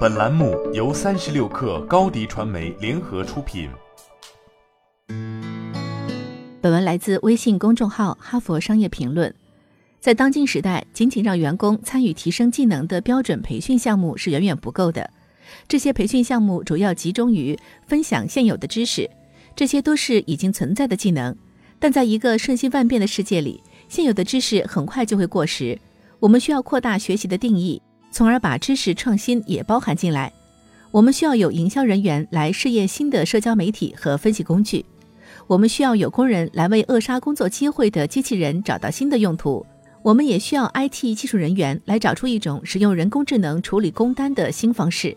[0.00, 3.70] 本栏目由三十六氪高低传媒联合出品。
[6.60, 9.30] 本文来自微信公众号《哈佛商业评论》。
[9.98, 15.08] 在当今时代，仅仅让员工参与提升技能的标准培训项目是远远不够的。
[15.66, 19.08] 这些培训项目主要集中于分享现有的知识，
[19.56, 21.34] 这些都是已经存在的技能。
[21.78, 25.78] 但在一个瞬息万变的世界里，现有的知识很快就会过时。
[26.18, 30.32] 我们需要扩大学习的定义，从而把知识创新也包含进来。
[30.90, 34.84] 我们需要有营销人员来试验新的社交媒体和分析工具。
[35.46, 39.64] 我们需要有工人来为扼杀工作机会的机器人找到新的用途。
[40.02, 45.16] 我们也需要 IT 技术人员来找出一种使用人工智能处理工单的新方式。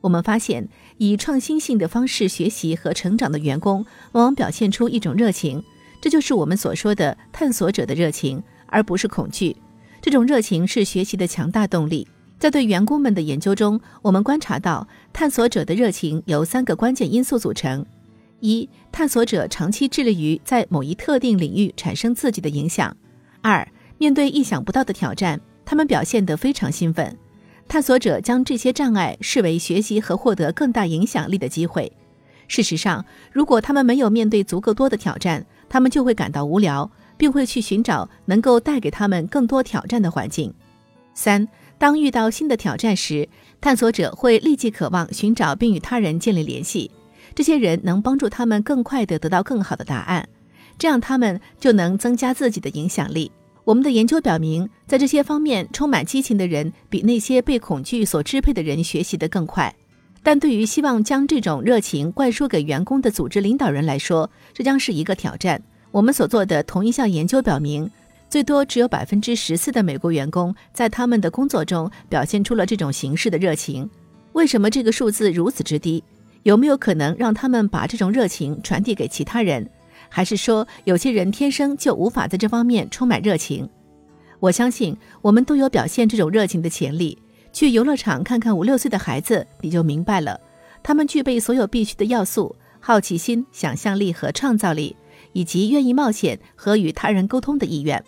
[0.00, 5.62] 我们发现，以创新性的方式学习和成长的员工，往往表现出一种热情，
[6.00, 9.56] 这就是我们所说的探索者的热情，而不是恐惧。
[10.02, 12.06] 这种热情是学习的强大动力。
[12.38, 17.84] 在对员工们的研究中，我们观察到，探索者的热情由三个关键因素组成：
[18.40, 22.92] 一、探索者长期致力于在某一特定领域产生自己的影响；
[23.42, 23.66] 二、
[23.98, 27.16] 面对意想不到的挑战，他们表现得非常兴奋。
[27.66, 31.90] 探索者将这些障碍视为学习和获得更大影响力的机会。
[32.46, 36.90] 事实上，如果他们没有面对足够多的挑战，他们就会感到无聊。
[37.18, 40.54] 并会去寻找能够带给他们更多挑战的环境。
[41.18, 43.28] 三，当遇到新的挑战时，
[43.60, 46.92] 探索者会立即渴望寻找并与他人建立联系。
[47.34, 50.28] 这些人能帮助他们更快地得到更好的答案，
[50.78, 53.32] 这样他们就能增加自己的影响力。
[53.64, 59.74] 我们的研究表明，在这些方面充满激情的人比那些被恐惧所支配的人学习得更快。
[60.22, 65.60] 但对于希望将这种热情灌输给员工的组织领导人来说，这将是一个挑战。
[65.90, 67.90] 我们所做的同一项研究表明，
[68.28, 73.88] 最多只有百分之十四的美国员工在他们的工作中表现出了这种形式的热情。
[74.34, 76.04] 为什么这个数字如此之低？
[76.42, 79.68] 有没有可能让他们把这种热情传递给其他人？
[80.10, 83.68] 还是说有些人天生就无法在这方面充满热情？
[84.40, 87.16] 我相信我们都有表现这种热情的潜力。
[87.50, 90.38] 去游乐场看看五六岁的孩子，你就明白了，
[90.82, 94.94] 他们具备所有必须的要素：好奇心、想象力和创造力。
[95.34, 98.02] 以及愿意冒险和与他人沟通的意愿。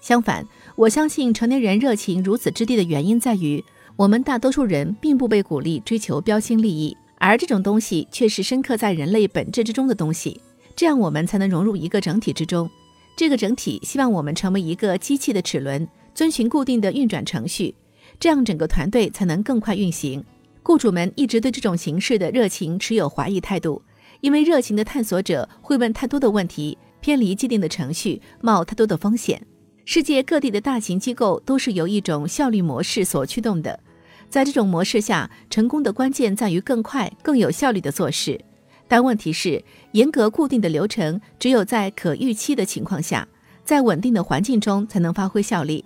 [0.00, 3.62] 相反，我相信成年人热情如此之低的原因在于，
[3.96, 10.40] 我们大多数人并不被鼓励追求标新立异，而这种东西却是深刻在人类本质之中的东西。
[10.76, 12.70] 这样，我们才能融入一个整体之中。
[13.16, 17.74] 这个整体希望我们成为一个机器的齿轮，遵循固定的运转程序，
[18.20, 20.24] 这样整个团队才能更快运行。
[20.62, 23.82] 雇主们一直对这种形式的热情持有怀疑态度。
[24.20, 29.44] 因为热情的探索者会问太多的问题，偏离既定的程序，冒太多的风险。
[29.90, 33.80] 世界各地的大型机构都是由一种效率模式所驱动的，
[34.28, 38.38] 在这种模式下，成功的关键在于更快、更有效率的做事。
[38.86, 43.26] 但问题是，严格固定的流程只有在可预期的情况下，
[43.64, 45.82] 在稳定的环境中才能发挥效力。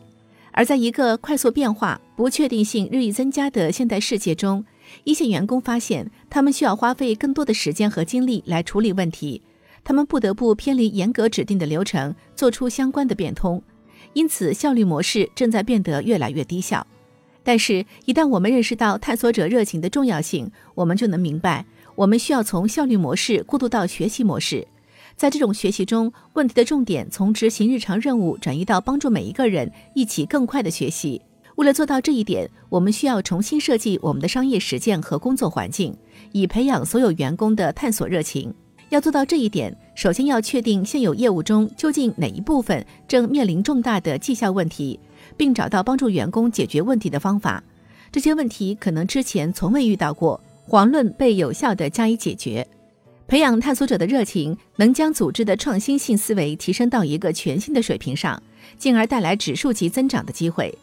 [0.50, 4.64] 而在一个快速变化、不确定性日益增加的现代世界中，
[5.04, 9.40] 一线员工发现，他们需要花费更多的时间和精力来处理问题，
[9.84, 13.62] 他们不得不偏离严格指定的流程，做出相关的变通。
[14.12, 16.86] 因此，效率模式正在变得越来越低效。
[17.44, 24.66] 但是，一旦我们认识到探索者热情的重要性，我们就能明白，我们需要从效率模式过渡到学习模式。
[25.16, 31.20] 在这种学习中，问题的重点从执行日常任务转移到帮助每一个人一起更快的学习。
[31.56, 35.94] 为了做到这一点，我们需要重新设计我们的商业实践和工作环境，
[36.32, 38.54] 以培养所有员工的探索热情。
[38.92, 45.00] 要做到这一点，首先要确定现有业务中究竟哪一部分正面临重大的绩效问题，
[45.34, 47.64] 并找到帮助员工解决问题的方法。
[48.10, 50.38] 这些问题可能之前从未遇到过，
[50.68, 52.68] 遑论被有效地加以解决。
[53.26, 58.42] 培养探索者的热情，能将组织的创新性思维提升到一个全新的水平上，
[58.76, 60.76] 进而带来指数级增长的机会。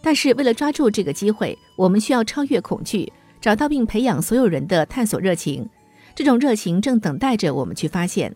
[0.00, 5.68] 但是，为了抓住这个机会，我们需要超越恐惧，找到并培养所有人的探索热情。
[6.16, 8.34] 这种热情正等待着我们去发现。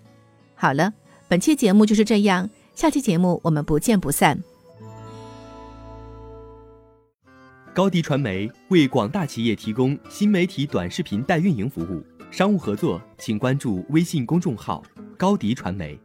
[0.54, 0.92] 好了，
[1.28, 4.38] 本期节目就是这样，下期节目我们不见不散。
[7.72, 14.82] 高迪传媒为广大企业提供新媒体短视频代运营服务，商务合作请关注微信公众号
[15.16, 15.98] 高迪传媒。